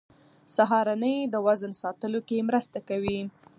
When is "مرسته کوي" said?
2.49-3.19